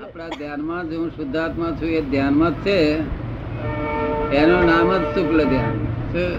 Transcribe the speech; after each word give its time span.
આપણા 0.00 0.28
ધ્યાનમાં 0.28 0.90
જ 0.90 0.94
હું 0.94 1.10
શુદ્ધાત્મા 1.10 1.70
છું 1.70 1.88
એ 1.88 2.00
ધ્યાનમાં 2.00 2.50
જ 2.50 2.54
છે. 2.54 2.76
એનું 4.36 4.62
નામ 4.66 4.96
જ 4.96 5.02
શુક્લ 5.14 5.44
ધ્યાન. 5.44 5.76
શું? 6.12 6.32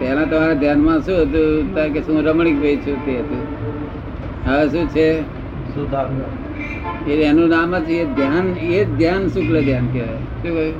પહેલા 0.00 0.24
તમારા 0.24 0.52
ધ્યાનમાં 0.52 1.00
શું 1.00 1.22
હતું? 1.22 1.74
કે 1.94 2.00
શું 2.00 2.22
રમણીક 2.22 2.60
ભાઈ 2.60 2.76
છું 2.76 3.06
તે 3.06 3.18
હતું? 3.18 3.42
હવે 4.46 4.68
શું 4.68 4.88
છે? 4.88 5.08
એ 7.10 7.24
એનું 7.24 7.48
નામ 7.48 7.78
જ 7.78 7.90
એ 7.90 8.04
ધ્યાન 8.04 8.56
એ 8.58 8.84
ધ્યાન 8.84 9.28
શુક્લ 9.28 9.60
ધ્યાન 9.64 9.86
કહેવાય. 9.86 10.22
શું 10.42 10.42
કહ્યું? 10.42 10.76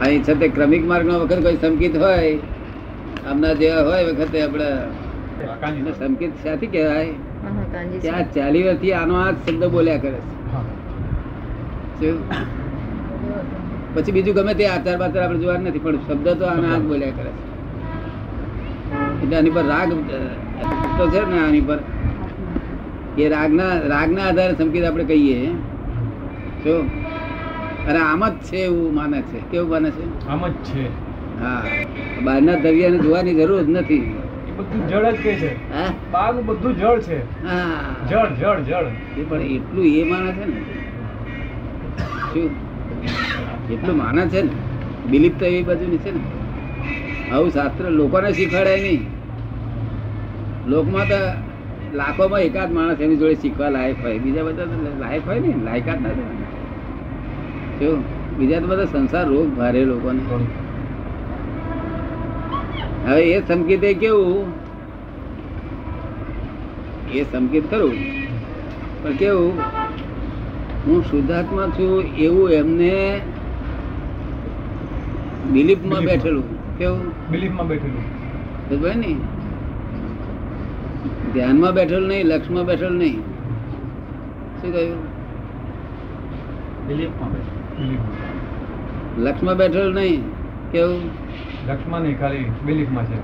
અહીં 0.00 0.22
છતાં 0.22 0.54
ક્રમિક 0.54 0.86
માર્ગનો 0.86 1.18
વખત 1.18 1.42
કોઈ 1.42 1.56
સંકિત 1.56 1.96
હોય? 1.96 2.38
આમના 3.30 3.52
જેવા 3.52 3.82
હોય 3.82 4.04
વખતે 4.04 4.42
આપણે 4.42 4.66
સંકેત 5.98 6.32
ક્યાંથી 6.42 6.66
કહેવાય. 6.66 7.12
ત્યાં 8.00 8.32
ચાલી 8.32 8.62
વર્ષથી 8.62 8.92
આનો 8.92 9.14
આ 9.14 9.30
શબ્દ 9.30 9.64
બોલ્યા 9.64 9.96
કરે 9.96 10.18
છે. 12.00 12.12
પછી 13.94 14.12
બીજું 14.12 14.34
ગમે 14.34 14.54
તે 14.54 14.66
આચાર 14.66 14.98
બાચાર 14.98 15.22
આપણે 15.22 15.38
જોવા 15.38 15.56
નથી 15.56 15.78
પણ 15.78 15.96
શબ્દ 15.96 16.28
તો 16.28 16.44
આના 16.44 16.74
આ 16.74 16.78
બોલ્યા 16.78 17.10
કરે 17.10 17.30
છે. 17.30 17.50
એટલે 19.22 19.36
આની 19.36 19.50
પર 19.50 19.64
રાગ 19.64 19.92
તો 20.98 21.10
છે 21.10 21.30
ને 21.30 21.46
આની 21.46 21.60
પર. 21.60 21.78
એ 23.18 23.28
રાગના 23.28 23.72
રાગના 23.86 24.24
આધારે 24.24 24.54
સંકેત 24.54 24.84
આપણે 24.84 25.04
કહીએ. 25.04 25.46
જો? 26.64 26.80
અને 27.88 27.98
આમ 27.98 28.28
જ 28.28 28.32
છે 28.32 28.56
એવું 28.56 28.94
માને 28.94 29.22
છે. 29.22 29.50
કેવું 29.50 29.70
માને 29.70 29.90
છે? 29.90 30.28
આમ 30.28 30.48
જ 30.48 30.52
છે. 30.52 30.88
હા. 31.40 31.62
બહારના 32.24 32.54
દરિયાને 32.54 32.98
જોવાની 32.98 33.34
જરૂર 33.34 33.62
જ 33.62 33.68
નથી. 33.68 34.18
એ 34.50 34.52
બધું 34.56 34.88
જળ 34.88 35.10
જ 35.10 35.14
કે 35.14 35.34
છે. 35.34 35.52
હા? 35.72 36.30
બધું 36.30 36.76
જળ 36.76 37.00
છે. 37.00 37.18
જળ 38.08 38.28
જળ 38.40 38.60
જળ. 38.60 38.84
એ 39.18 39.24
પણ 39.28 39.40
એટલું 39.40 39.84
એ 39.84 40.04
માને 40.04 40.32
છે 40.32 40.44
ને. 40.44 40.60
શું? 42.32 42.50
એટલું 43.70 43.96
માને 43.96 44.26
છે 44.26 44.42
ને. 44.42 44.48
બિલીફ 45.10 45.32
તો 45.38 45.46
એવી 45.46 45.62
બાજુની 45.62 45.98
છે 45.98 46.10
ને. 46.10 46.20
આવું 47.30 47.50
શાસ્ત્ર 47.50 47.90
લોકોને 47.90 48.32
શીખવાડાય 48.32 48.80
નહીં. 48.80 49.06
લોકમાં 50.66 51.08
તો 51.08 51.20
લાખોમાં 51.96 52.40
એકાદ 52.40 52.72
માણસ 52.72 53.00
એની 53.00 53.16
જોડે 53.16 53.34
શીખવા 53.34 53.68
લાયક 53.68 53.96
હોય. 54.02 54.18
બીજા 54.18 54.42
બધા 54.42 54.64
લાયક 54.98 55.26
હોય 55.26 55.40
ને 55.40 55.54
લાયકાત 55.64 56.00
ના 56.00 56.08
શું? 57.78 58.04
બીજા 58.38 58.60
તો 58.60 58.66
બધા 58.66 58.84
સંસાર 58.84 59.26
રોગ 59.26 59.48
ભારે 59.56 59.84
લોકોને. 59.84 60.20
હવે 63.08 63.22
એ 63.22 63.48
સંકેત 63.48 63.84
એ 63.84 63.94
કેવું? 63.94 64.52
એ 67.12 67.22
સંકેત 67.22 67.70
ખરું. 67.70 67.94
પણ 69.02 69.12
કેવું? 69.12 69.60
હું 70.86 71.02
શુદ્ધાત્મા 71.02 71.66
છું 71.66 72.02
એવું 72.02 72.50
એમને 72.50 73.20
બિલીફમાં. 75.52 76.00
બેઠેલું. 76.00 76.78
કેવું? 76.78 77.30
બિલીફમાં 77.30 77.68
બેઠેલું. 77.68 78.20
સમજાય 78.68 78.94
ને? 78.94 79.16
ધ્યાનમાં 81.32 81.74
બેઠેલું 81.74 82.08
નહીં 82.08 82.24
લક્ષમાં 82.26 82.64
બેઠેલું 82.64 82.98
નહીં. 82.98 83.20
શું 84.62 84.72
કહ્યું? 84.72 84.98
બિલીફમાં 86.88 87.30
બિલીફમાં. 87.32 89.22
લક્ષમાં 89.22 89.56
બેઠેલું 89.56 89.94
નહીં. 89.94 90.22
કેવું? 90.72 91.29
લક્ષ્મણ 91.68 92.14
ખાલી 92.20 92.46
બિલીફમાં 92.66 93.06
છે. 93.10 93.18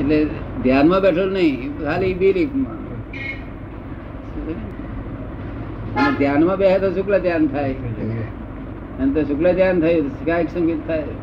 એટલે 0.00 0.18
ધ્યાનમાં 0.62 1.00
બેઠો 1.00 1.24
નહીં, 1.36 1.78
ખાલી 1.84 2.14
બિલીફમાં. 2.14 2.78
ધ્યાનમાં 6.18 6.56
બેસે 6.56 6.78
તો 6.78 6.88
શુક્લ 6.90 7.14
ધ્યાન 7.18 7.46
થાય. 7.46 7.74
અને 9.00 9.10
તો 9.14 9.20
શુક્લ 9.22 9.46
ધ્યાન 9.52 9.80
થયું 9.80 10.10
કાયક 10.26 10.48
સંગીત 10.54 10.82
થાય. 10.86 11.14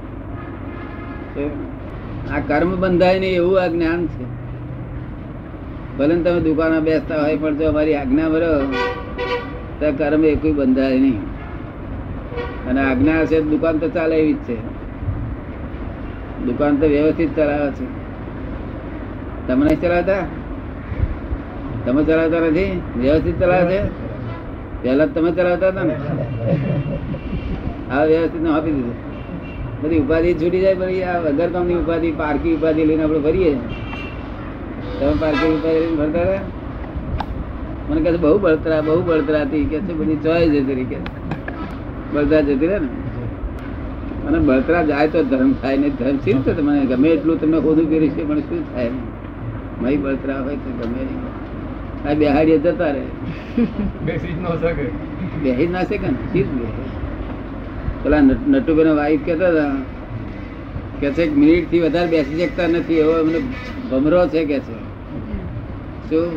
આ 2.33 2.39
કર્મ 2.39 2.71
બંધાય 2.81 3.19
નહીં 3.19 3.35
એવું 3.35 3.55
આ 3.61 3.67
જ્ઞાન 3.67 4.01
છે. 4.07 4.25
ભલે 5.97 6.15
તમે 6.23 6.39
દુકાને 6.39 6.79
બેસતા 6.89 7.21
હોય 7.21 7.37
પણ 7.37 7.57
જો 7.57 7.65
અમારી 7.69 7.95
આજ્ઞા 8.01 8.29
ભરો 8.33 8.51
તો 9.79 9.87
કર્મ 9.99 10.21
એ 10.25 10.35
કોઈ 10.43 10.55
બંધાય 10.59 10.97
નહીં. 11.05 11.21
અને 12.69 12.81
આજ્ઞા 12.81 13.21
હશે 13.21 13.41
દુકાન 13.41 13.77
તો 13.77 13.89
ચાલે 13.89 14.15
એવી 14.15 14.33
જ 14.33 14.37
છે. 14.37 14.57
દુકાન 16.45 16.75
તો 16.75 16.87
વ્યવસ્થિત 16.87 17.35
ચલાવે 17.35 17.71
છે. 17.71 17.85
તમે 19.47 19.65
નહીં 19.65 19.81
ચલાવતા? 19.81 20.23
તમે 21.85 22.03
ચલાવતા 22.03 22.39
નથી? 22.39 22.81
વ્યવસ્થિત 23.01 23.39
ચલાવે 23.39 23.77
છે? 23.77 23.83
પહેલા 24.83 25.05
તમે 25.05 25.31
ચલાવતા 25.31 25.67
હતા 25.67 25.83
ને? 25.83 25.95
હા, 27.91 28.03
વ્યવસ્થિત 28.03 28.47
આપી 28.47 28.71
દીધું. 28.71 28.93
બધી 29.83 29.99
ઉપાધિ 29.99 30.33
છૂટી 30.33 30.59
જાય 30.59 30.75
પછી 30.75 31.03
આ 31.03 31.19
વગર 31.19 31.49
કામની 31.49 31.73
ઉપાધિ, 31.73 32.11
પારકી 32.11 32.55
ઉપાધિ 32.55 32.85
લઈને 32.85 33.03
આપણે 33.03 33.19
ભરીએ 33.19 33.53
તમે 34.99 35.13
પારકી 35.21 35.53
ઉપાધિ 35.53 35.79
લઈને 35.79 35.95
ભરતા 35.95 36.21
હતા? 36.21 36.41
મને 37.89 38.01
કહે 38.01 38.13
છે, 38.13 38.17
બહુ 38.17 38.39
બળતરા 38.39 38.81
બહુ 38.81 39.01
બળતરા 39.01 39.41
હતી 39.41 39.65
કે 39.65 39.79
છે, 39.79 39.93
બધી 39.93 40.15
ચોય 40.15 40.49
જતી 40.49 40.73
રહી 40.73 40.83
કે 40.83 40.95
બળતરા 42.15 42.41
જતી 42.41 42.67
રહે 42.67 42.79
ને? 42.79 42.87
અને 44.27 44.39
બળતરા 44.39 44.83
જાય 44.83 45.07
તો 45.07 45.23
ધર્મ 45.23 45.53
થાય 45.53 45.77
ને 45.77 45.89
ધર્મ 45.89 46.17
શી 46.17 46.33
રીતે 46.33 46.61
મને 46.61 46.85
ગમે 46.85 47.09
એટલું 47.09 47.41
તમને 47.41 47.59
ખોદું 47.59 47.89
કર્યું 47.89 48.09
છે 48.09 48.27
પણ 48.27 48.39
શું 48.39 48.73
થાય 48.73 48.89
મય 49.81 49.95
બળતરા 49.95 50.41
હોય 50.41 50.55
તો 50.55 50.71
ગમે 50.71 51.03
નહીં. 51.03 52.09
આ 52.09 52.13
બેહાડીએ 52.13 52.57
જતા 52.57 52.85
રહે. 52.85 53.01
બેસી 54.05 54.33
ન 54.39 54.43
નો 54.43 54.57
શકે. 54.61 54.83
બેસી 55.43 55.67
ના 55.67 55.83
શકે 55.83 56.07
ને? 56.07 56.13
શી 56.13 56.43
જ 56.43 56.45
પેલા 58.03 58.19
નટ- 58.19 58.49
નટુભાઈના 58.49 58.93
વાઈફ 58.93 59.19
કહેતા 59.25 59.49
હતા 59.49 59.71
કે 60.99 61.11
છે 61.11 61.35
મિનિટથી 61.35 61.79
વધારે 61.79 62.07
બેસી 62.07 62.45
શકતા 62.45 62.67
નથી. 62.67 62.93
એવો 62.93 63.11
એમને 63.11 63.39
ભમરો 63.91 64.27
છે 64.27 64.45
કે 64.45 64.59
છે. 64.59 64.95
શું? 66.09 66.31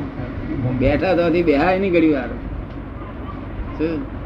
બેઠા 0.78 1.14
તો 1.14 1.42
બેહાય 1.42 1.78
નહીં 1.78 1.92
ઘડી 1.92 2.12
વાર 2.12 2.28
શું? 3.78 4.17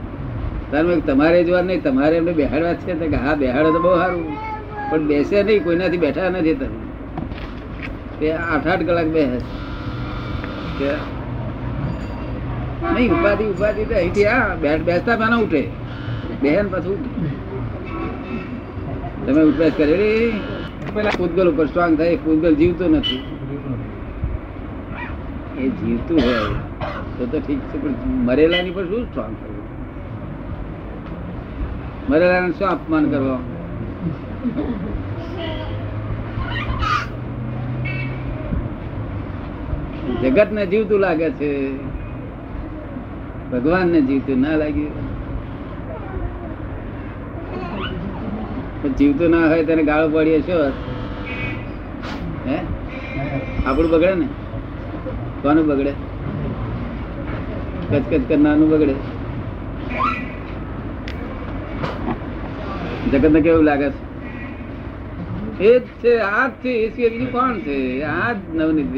તાર 0.72 0.84
તમારે 1.06 1.38
જોવા 1.44 1.62
નહીં, 1.62 1.82
તમારે 1.82 2.14
એમને 2.16 2.32
બેહાડવા 2.32 2.74
છે 2.74 3.08
કે 3.12 3.16
હા, 3.24 3.34
બેહાડો 3.34 3.72
તો 3.72 3.80
બહુ 3.80 3.92
સારું. 3.96 4.22
પણ 4.90 5.06
બેસે 5.06 5.36
નહીં, 5.42 5.64
કોઈનાથી 5.64 6.02
બેઠા 6.04 6.30
નથી 6.30 6.54
તમે. 6.54 6.78
તે 8.20 8.26
આઠ 8.32 8.66
આઠ 8.66 8.84
કલાક 8.88 9.08
બેસે. 9.16 9.38
કે 10.78 10.90
નહીં, 12.94 13.10
ઉપાધિ 13.16 13.44
ઉપાધિ 13.54 13.82
તો 13.84 13.94
અહીંથી 13.94 14.26
આ 14.34 14.56
બેઠ 14.64 14.82
બેસતા 14.88 15.16
પહેલા 15.22 15.40
ઉઠે. 15.44 15.62
બેહન 16.42 16.66
પાછું 16.68 16.98
તમે 19.26 19.42
ઉપવાસ 19.50 19.72
કરેલી 19.76 20.32
પેલા 20.94 21.16
પૂતગલ 21.18 21.48
ઉપર 21.52 21.66
સ્ટ્રોંગ 21.66 21.94
થાય 21.98 22.16
પૂતગલ 22.24 22.54
જીવતો 22.60 22.84
નથી. 22.88 23.22
એ 25.58 25.64
જીવતું 25.80 26.18
હોય, 26.26 26.42
તો 27.18 27.22
તો 27.32 27.38
ઠીક 27.40 27.60
છે, 27.70 27.76
પણ 27.82 27.94
મરેલાની 28.28 28.74
પર 28.78 28.84
શું 28.84 29.04
સ્ટ્રોંગ 29.08 29.34
કરવું 29.40 29.61
મરેલાને 32.08 32.52
શું 32.52 32.68
અપમાન 32.68 33.10
કરવા? 33.10 33.40
જગત 40.22 40.50
ને 40.52 40.66
જીવતું 40.66 41.00
લાગે 41.00 41.30
છે. 41.30 41.50
ભગવાન 43.52 43.88
ને 43.88 44.00
જીવતું 44.00 44.38
ના 44.40 44.56
લાગ્યું 44.56 45.10
જીવતું 48.98 49.30
ના 49.30 49.48
હોય 49.48 49.64
તેને 49.64 49.82
ગાળો 49.82 50.08
પડીએ 50.08 50.38
છો 50.42 50.56
હે? 52.46 52.56
આપણું 53.66 53.90
બગડે 53.90 54.14
ને? 54.14 54.26
કોનું 55.42 55.66
બગડે? 55.66 55.92
કચકચ 57.90 58.22
કરનારનું 58.28 58.70
બગડે? 58.70 58.94
જગત 63.12 63.30
ને 63.30 63.40
કેવું 63.40 63.64
લાગે 63.64 63.90
છે? 63.90 64.12
એ 65.64 65.78
જ 65.78 65.82
છે 65.82 66.18
આ 66.18 66.48
જ 66.48 66.50
છે 66.50 66.68
એ 66.68 66.88
સિવાય 66.88 67.10
બીજું 67.10 67.32
કોણ 67.32 67.58
છે? 67.58 68.02
આ 68.02 68.32
જ 68.32 68.36
નવનીત 68.54 68.92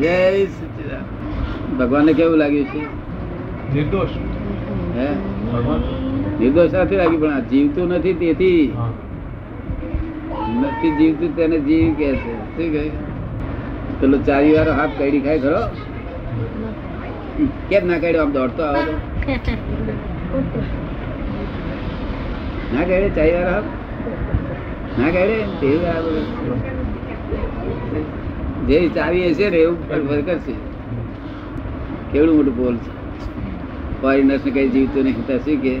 જય 0.00 0.46
સચ્ચિદાનંદ 0.46 1.78
ભગવાનને 1.78 2.12
કેવું 2.12 2.36
લાગ્યું 2.36 2.64
છે? 2.64 2.78
નિર્દોષ. 3.74 4.08
હે? 4.96 5.06
ભગવાન. 5.52 5.80
નિર્દોષ 6.40 6.74
નથી 6.74 6.96
લાગ્યું 6.96 7.20
પણ 7.20 7.32
આ 7.32 7.40
જીવતું 7.40 7.88
નથી 7.88 8.12
તેથી. 8.12 8.72
નથી 10.60 10.90
જીવતું 10.90 11.36
તેને 11.36 11.58
જીવ 11.58 11.94
કે 11.94 12.16
છે. 12.16 12.34
શું 12.34 12.72
કહે? 12.72 12.90
પેલો 14.00 14.18
ચારી 14.18 14.52
વાળો 14.52 14.72
હાથ 14.72 14.90
કઈડી 14.98 15.20
ખાય 15.20 15.38
ખરો. 15.38 15.60
કેમ 17.68 17.86
ના 17.86 17.98
કાઢ્યો? 17.98 18.22
આમ 18.22 18.32
દોડતો 18.32 18.62
આવે 18.62 18.82
તો 18.82 18.92
ના 22.72 22.84
કહે 22.84 22.96
ચાઈ 23.16 23.36
વાર 23.46 23.62
ના 24.98 25.10
તે 25.60 25.70
જે 28.68 28.78
ચાવી 28.88 29.24
હશે 29.30 29.46
ને, 29.50 29.56
એવું 29.56 29.78
વર્કર 30.08 30.38
છે. 30.38 30.54
કેવડું 32.12 32.36
મોટું 32.36 32.56
બોલ 32.56 32.76
છે. 32.76 32.92
ફોરેનર્સ 34.00 34.44
ને 34.44 34.50
કઈ 34.50 34.68
જીવતું 34.68 35.02
નહીં, 35.04 35.26
તો 35.26 35.38
શું 35.38 35.58
કે? 35.62 35.74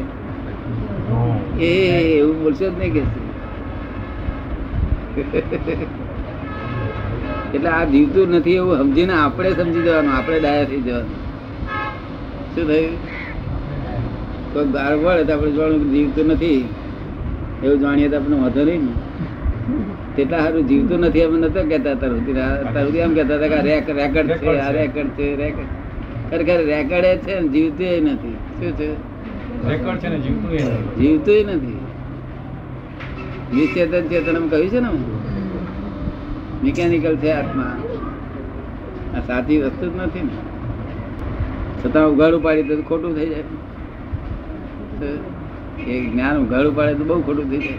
એ 1.64 1.70
એવું 2.18 2.36
બોલશો 2.42 2.66
જ 2.70 2.72
નહીં 2.78 2.92
કે 2.92 3.02
એટલે 7.54 7.70
આ 7.70 7.84
જીવતું 7.84 8.26
નથી 8.28 8.54
એવું 8.54 8.78
સમજીને 8.78 9.14
આપણે 9.14 9.50
સમજી 9.58 9.82
જવાનું, 9.82 10.12
આપણે 10.16 10.38
ડાયા 10.40 10.70
થઈ 10.70 10.80
જવાનું. 10.80 11.18
શું 12.54 12.66
થયું? 12.66 13.13
કોઈ 14.54 14.64
ગાર 14.64 14.96
વળે 14.96 15.24
તો 15.24 15.32
આપણે 15.32 15.50
જોવાનું 15.50 15.90
જીવતું 15.90 16.26
નથી. 16.26 16.68
એવું 17.62 17.80
જાણીએ 17.80 18.08
તો 18.08 18.16
આપણે 18.16 18.36
વાંધો 18.36 18.64
નહીં 18.64 18.84
ને. 18.84 18.92
તેટલા 20.16 20.38
સારું 20.38 20.68
જીવતું 20.68 21.00
નથી 21.00 21.22
અમે 21.22 21.38
નતો 21.38 21.62
કહેતા 21.62 21.90
અત્યાર 21.90 22.86
સુધી 22.86 22.98
એમ 22.98 23.14
કહેતા 23.14 23.34
હતા 23.34 23.48
કે 23.48 23.60
રેક- 23.60 23.92
રેકર્ડ 23.92 24.30
છે 24.30 24.58
આ 24.58 24.70
રેકર્ડ 24.70 25.08
છે. 25.08 25.36
રેકર્ડ 25.36 25.66
ખરેખર 26.30 26.64
રેકર્ડ 26.64 27.04
છે 27.04 27.40
ને 27.40 27.48
જીવતું 27.48 27.86
નથી. 27.86 28.32
શું 28.32 28.72
છે? 28.72 28.92
રેકર્ડ 29.68 29.98
છે 29.98 30.08
ને 30.08 30.18
જીવતું. 30.18 30.96
જીવતું 30.96 31.54
નથી. 31.54 31.78
નિશ્ચેતન 33.56 34.08
ચેતન 34.08 34.36
એમ 34.36 34.48
કહ્યું 34.48 34.68
છે 34.68 34.80
ને 34.80 34.88
મિકેનિકલ 36.62 37.16
છે 37.16 37.30
આત્મા. 37.30 37.76
આ 39.16 39.20
સાચી 39.20 39.62
વસ્તુ 39.62 39.86
જ 39.86 39.96
નથી 39.96 40.20
ને. 40.22 40.30
છતાં 41.84 42.08
ઉઘાડું 42.08 42.42
પાડી 42.42 42.62
તો 42.62 42.82
ખોટું 42.82 43.16
થઈ 43.16 43.28
જાય. 43.28 43.42
એ 45.86 46.10
જ્ઞાન 46.10 46.38
ઉઘાડું 46.38 46.76
પાડે 46.76 46.94
તો 46.94 47.04
બહુ 47.04 47.22
ખોટું 47.22 47.50
થઈ 47.50 47.58
જાય. 47.58 47.72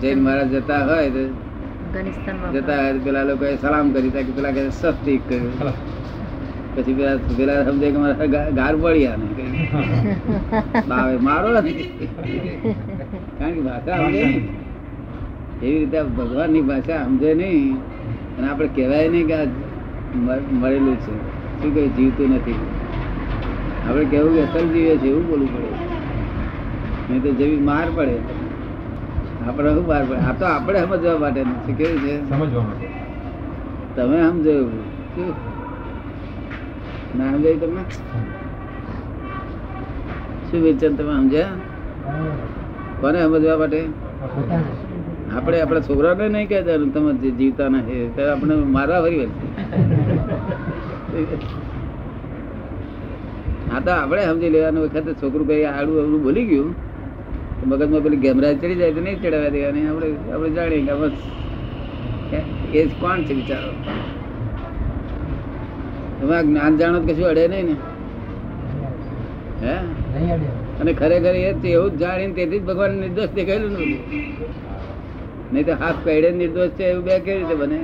જૈન 0.00 0.22
મહારાજ 0.22 0.50
જતા 0.50 0.86
હોય 0.86 1.10
તો 1.10 1.24
જતા 2.52 2.82
હોય 2.82 2.98
પેલા 2.98 3.22
લોકોએ 3.22 3.56
સલામ 3.56 3.92
કરી 3.92 4.10
તા 4.10 4.18
કે 4.18 4.32
પેલા 4.32 4.50
કે 4.50 4.70
સસ્તી 4.70 5.16
કર્યું 5.16 5.52
પછી 6.74 6.94
પેલા 6.94 7.16
પેલા 7.36 7.64
સમજે 7.64 7.90
કે 7.90 7.96
મારા 7.96 8.26
ગાર 8.50 8.76
પડ્યા 8.76 9.16
ને. 9.16 9.68
બાવે 10.88 11.16
મારો 11.16 11.52
નથી. 11.52 12.08
કારણ 13.38 13.52
કે 13.52 13.60
ભાષા 13.60 13.96
સમજે 13.96 14.24
નહીં. 14.24 14.48
એવી 15.62 15.78
રીતે 15.78 16.02
ભગવાનની 16.02 16.62
ભાષા 16.62 17.04
સમજે 17.04 17.34
નહીં. 17.34 17.76
અને 18.38 18.48
આપણે 18.48 18.68
કહેવાય 18.68 19.08
નહીં 19.08 19.26
કે 19.26 19.34
આ 19.34 19.44
મ- 20.14 20.54
મળેલું 20.60 20.96
છે. 20.96 21.16
શું 21.62 21.74
કઈ 21.74 21.88
જીવતું 21.88 22.30
નથી. 22.30 22.54
આપણે 23.88 24.04
કેવું 24.12 24.32
કે 24.36 24.40
અસલ 24.46 24.66
જીવે 24.72 24.94
છે 25.02 25.08
એવું 25.08 25.24
બોલવું 25.28 25.50
પડે. 25.54 25.70
નહીં 27.08 27.22
તો 27.22 27.30
જેવી 27.40 27.60
માર 27.68 27.86
પડે. 27.96 28.16
આપણે 29.46 29.70
શું 29.74 29.86
માર 29.90 30.02
પડે? 30.08 30.20
આ 30.28 30.34
તો 30.40 30.46
આપણે 30.46 30.78
સમજવા 30.84 31.18
માટે 31.24 31.40
છે 31.66 31.72
કેવું 31.78 32.00
છે? 32.04 32.14
સમજવા 32.30 32.64
માટે. 32.68 32.86
તમે 33.96 34.16
સમજાયું 34.30 34.72
ના 37.16 37.30
સમજાયું 37.34 37.60
તમને? 37.62 37.82
શું 40.50 40.60
વિચાર 40.64 40.92
તમે 40.98 41.12
સમજ્યા? 41.20 41.54
કોને 43.00 43.18
સમજવા 43.24 43.58
માટે? 43.62 43.80
આપણે 45.36 45.56
આપણા 45.62 45.86
છોકરાને 45.88 46.24
નહીં 46.34 46.48
કહેતા 46.50 46.78
તમે 46.94 47.10
જીવતા 47.38 47.68
નથી 47.74 48.04
તો 48.16 48.20
આપણે 48.32 48.54
મારવા 48.76 49.00
ફરી 49.04 49.18
વળશે 49.20 49.46
હા 53.78 53.84
તો 53.84 53.90
આપણે 53.92 54.22
સમજી 54.26 54.50
લેવાનું 54.50 54.82
વખતે 54.84 55.12
છોકરું 55.12 55.48
કઈ 55.48 55.64
આડું 55.64 55.98
અવડું 56.00 56.22
બોલી 56.22 56.44
ગયું 56.44 56.70
મગજમાં 57.66 58.02
પેલી 58.02 58.16
ગેમરાજ 58.16 58.56
ચડી 58.60 58.74
જાય 58.74 58.92
તો 58.92 59.00
નહીં 59.00 59.20
ચડાવવા 59.22 59.48
દેવાની. 59.48 59.86
આપણે 59.86 60.08
આપણે 60.32 60.50
જાણીએ 60.50 60.82
કે 60.86 60.94
બસ 60.94 61.12
એ 62.74 62.86
જ 62.86 62.90
કોણ 63.00 63.22
છે 63.22 63.34
બિચારો? 63.34 63.70
તમે 66.20 66.34
આ 66.36 66.42
જ્ઞાન 66.42 66.76
જાણો 66.76 67.00
કશું 67.00 67.28
અડે 67.28 67.44
નહીં 67.48 67.66
ને. 67.66 67.76
હે? 69.62 69.76
અને 70.80 70.92
ખરેખર 70.92 71.34
એ 71.34 71.46
એવું 71.70 71.90
જ 71.90 71.96
જાણીને 71.96 72.32
તેથી 72.32 72.58
જ 72.58 72.64
ભગવાન 72.64 72.98
નિર્દોષ 72.98 73.30
દેખાયેલું 73.34 73.72
નથી 73.72 73.98
નહીં 75.52 75.66
તો 75.66 75.72
હાફ 75.72 76.02
કઈડે 76.04 76.30
નિર્દોષ 76.30 76.68
છે 76.70 76.84
એવું 76.84 77.04
બે 77.04 77.20
કેવી 77.20 77.38
રીતે 77.38 77.54
બને? 77.54 77.80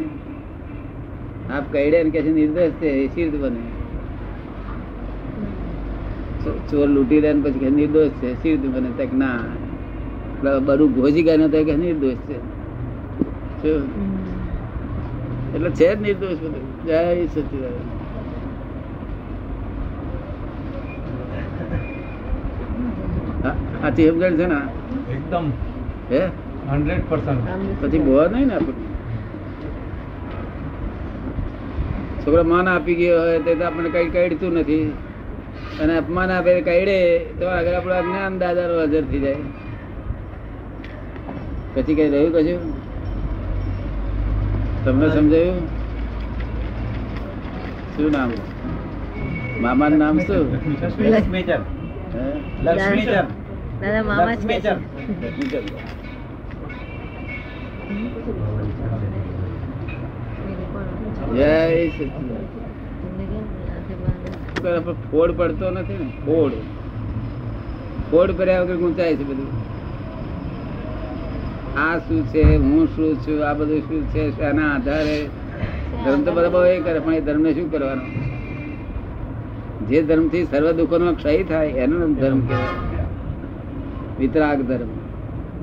હાફ 1.53 1.73
કઈડે 1.73 2.03
ને 2.03 2.11
કે 2.11 2.21
નિર્દોષ 2.33 2.77
છે 2.83 2.89
એ 2.89 3.09
સી 3.09 3.25
રીતે 3.25 3.37
બને? 3.37 3.65
ચોર 6.69 6.89
લૂંટી 6.89 7.21
લે 7.21 7.31
પછી 7.35 7.59
કે 7.59 7.69
નિર્દોષ 7.71 8.13
છે. 8.21 8.29
શી 8.43 8.57
રીતે 8.57 8.69
મને 8.69 8.91
તક 8.99 9.13
ના 9.13 9.39
બરું 10.59 10.95
ભોજી 10.95 11.23
ગયા 11.23 11.49
તો 11.49 11.65
કે 11.65 11.75
નિર્દોષ 11.77 12.21
છે. 12.29 12.37
એટલે 15.55 15.71
છે 15.71 15.89
જ 15.97 16.01
નિર્દોષ 16.01 16.39
બધું. 16.39 16.65
જય 16.87 17.01
સચિદાન 17.27 17.77
સાચી 23.81 24.09
સમજણ 24.09 24.37
છે 24.37 24.47
ને? 24.47 24.59
એકદમ. 25.13 25.47
હે? 26.11 26.23
Hundred 26.71 27.03
percent. 27.09 27.47
પછી 27.81 27.99
બહુ 27.99 28.15
નહીં 28.33 28.47
ને 28.47 28.55
આપણને 28.55 28.93
છોકરા 32.21 32.43
માન 32.43 32.69
આપી 32.69 32.95
ગયો 32.95 33.19
હોય 33.21 33.39
તે 33.39 33.53
આપણને 33.65 33.89
કઈ 33.89 34.09
કઈડતું 34.09 34.53
નથી. 34.53 34.87
અને 35.83 35.95
અપમાન 36.01 36.31
આપે 36.37 36.53
કઈડે 36.69 36.99
તો 37.39 37.45
આગળ 37.57 37.77
આપણું 37.79 38.05
જ્ઞાન 38.09 38.35
દાદાનો 38.43 38.75
હાજર 38.81 39.05
થઈ 39.11 39.23
જાય. 39.25 39.41
પછી 41.75 41.97
કઈ 41.99 42.09
રહ્યું 42.15 42.33
કશું? 42.35 42.63
તમને 44.85 45.07
સમજાયું? 45.15 45.59
શું 47.97 48.11
નામ? 48.17 48.31
મામાનું 49.65 49.99
નામ 50.05 50.17
શું? 50.27 50.47
લક્ષ્મીચંદ. 51.13 51.65
દાદા 53.81 54.03
મામા. 54.09 54.35
જય 61.37 61.53
સચિદાનંદ 61.95 62.33
પર 64.65 64.81
પણ 64.81 64.93
ફોડ 64.93 65.37
પડતો 65.37 65.71
નથી 65.71 65.93
ને, 65.93 66.11
ફોડ. 66.27 66.53
ફોડ 68.11 68.31
કર્યા 68.31 68.63
વગર 68.63 68.77
ગુંચાય 68.77 69.17
છે 69.17 69.25
બધું. 69.25 69.47
આ 71.79 71.99
શું 71.99 72.27
છે, 72.27 72.57
હું 72.57 72.87
શું 72.87 73.17
છું, 73.17 73.49
આ 73.49 73.55
બધું 73.55 73.81
શું 73.81 74.07
છે, 74.07 74.31
શાના 74.31 74.75
આધારે? 74.75 75.29
ધર્મ 76.05 76.23
તો 76.23 76.33
બધા 76.33 76.49
બહુ 76.49 76.65
એ 76.65 76.81
કરે, 76.81 76.99
પણ 76.99 77.15
એ 77.15 77.21
ધર્મને 77.21 77.55
શું 77.55 77.71
કરવાનો? 77.71 78.03
જે 79.87 80.03
ધર્મથી 80.03 80.45
સર્વ 80.45 80.73
દુઃખોનો 80.73 81.15
ક્ષય 81.15 81.43
થાય, 81.43 81.67
એનો 81.69 82.09
ધર્મ 82.09 82.47
કહેવાય. 82.47 83.05
વિતરાગ 84.19 84.63
ધર્મ. 84.63 84.89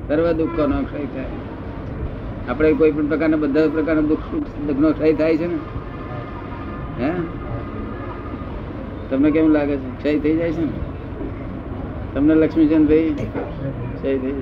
સર્વ 0.08 0.32
દુઃખોનો 0.32 0.82
ક્ષય 0.82 0.98
થાય. 0.98 1.24
આપણે 2.48 2.72
કોઈ 2.72 2.92
પણ 2.92 3.06
પ્રકારના, 3.06 3.36
બધા 3.36 3.68
પ્રકારના 3.68 4.00
દુઃખ 4.00 4.18
સુખ 4.18 4.66
દુઃખનો 4.66 4.92
ક્ષય 4.92 5.12
થાય 5.12 5.36
છે 5.36 5.46
ને? 5.46 5.58
હે? 7.04 7.41
તમને 9.12 9.30
કેમ 9.30 9.48
લાગે 9.48 9.76
છે? 9.76 9.98
ક્ષય 9.98 10.18
થઈ 10.18 10.36
જાય 10.36 10.52
છે 10.52 10.60
ને? 10.60 10.68
તમને 12.14 12.34
લક્ષ્મીચંદ 12.34 12.88
ભાઈ? 12.88 13.10
ક્ષય 13.94 14.18
થઈ 14.18 14.32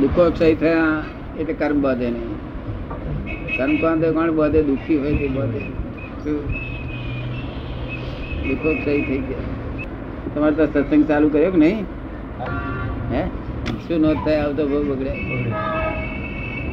દુઃખો 0.00 0.30
ક્ષય 0.30 0.54
થયા 0.54 1.02
એટલે 1.40 1.54
કર્મ 1.54 1.80
બાંધે 1.80 2.10
નહીં. 2.10 3.56
કર્મ 3.56 3.82
બાંધે 3.82 4.10
કોણ? 4.10 4.30
બાંધે 4.30 4.62
દુઃખી 4.62 4.98
હોય 4.98 5.16
તે 5.16 5.28
બાંધે? 5.28 5.58
દુઃખો 8.48 8.74
ક્ષય 8.74 9.02
થઈ 9.02 9.18
ગયા. 9.18 9.38
તમારે 10.34 10.54
તો 10.54 10.66
સત્સંગ 10.66 11.04
ચાલુ 11.04 11.28
કર્યો 11.28 11.50
કે 11.50 11.58
નહીં? 11.58 11.84
હે? 13.12 13.26
શું 13.88 14.00
નોંધ 14.00 14.16
થાય? 14.16 14.36
આવતો 14.36 14.68
બહુ 14.68 14.94
બગડે. 14.94 15.10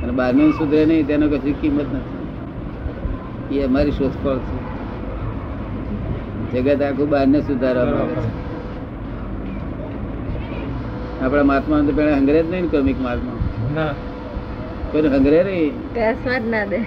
અને 0.03 0.11
બહારનું 0.11 0.51
સુધરે 0.51 0.85
નહીં, 0.85 1.07
તેનો 1.07 1.29
કશી 1.29 1.53
કિંમત 1.53 1.93
નથી. 1.93 2.16
એ 3.51 3.63
અમારી 3.63 3.91
શોધખોળ 3.91 4.39
છે. 4.39 4.57
જગત 6.51 6.81
આખું 6.81 7.09
બહારને 7.09 7.39
સુધારવા 7.41 7.85
માંગે 7.85 8.15
છે. 8.15 8.29
આપણા 11.25 11.43
મહાત્મા 11.43 11.81
તો 11.87 11.91
પેલા 11.91 12.15
હંગરે 12.17 12.43
જ 12.43 12.49
નહીં 12.51 12.61
ને 12.61 12.93
મહાત્મા. 13.03 13.93
કોઈ 14.91 15.01
હંગરે 15.01 15.43
નહીં? 15.43 15.73
જ 16.39 16.47
ના 16.49 16.65
દે. 16.65 16.79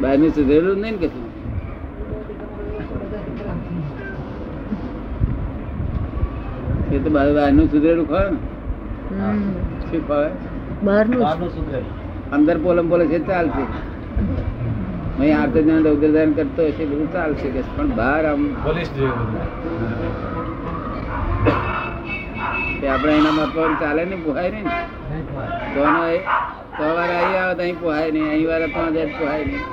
બહારનું 0.00 0.30
સુધરેલું 0.30 0.76
નહીં 0.80 0.92
ને 0.92 1.06
કશું? 1.06 1.24
એ 6.94 6.98
તો 6.98 7.10
બહાર 7.10 7.28
બહારનું 7.34 7.66
સુધરેલું 7.70 8.06
ખોય 8.08 8.30
ને. 8.30 8.36
શું 9.90 10.08
ખવાય? 10.08 10.30
બહારનું 10.82 11.20
જ. 11.48 11.82
અંદર 12.32 12.56
પોલમ 12.58 12.88
પોલે 12.88 13.06
છે 13.06 13.18
ચાલશે. 13.26 13.64
અહીં 15.14 15.36
આર્ત 15.38 15.56
જ્ઞાન 15.56 15.84
રૌદ્ર 15.86 16.08
ધ્યાન 16.08 16.32
કરતો 16.38 16.62
હશે 16.68 16.84
બધું 16.90 17.08
ચાલશે 17.14 17.48
કે 17.54 17.60
પણ 17.68 17.90
બહાર 17.98 18.22
આમ 18.26 18.42
તે 22.80 22.86
આપણે 22.88 23.12
એના 23.18 23.34
મતમાં 23.38 23.74
ચાલે 23.82 24.02
નહીં 24.04 24.22
પોહાય 24.24 24.50
નહીં 24.50 24.66
ને. 24.66 24.76
તો 25.74 26.84
વાર 26.90 27.10
અહીં 27.10 27.38
આવે 27.38 27.54
તો 27.54 27.62
અહીં 27.62 27.78
પોહાય 27.78 28.08
નહીં 28.10 28.28
અહીં 28.30 28.48
વાર 28.48 28.62
પાંચ 28.76 28.96
પોહાય 29.18 29.44
નહીં. 29.44 29.64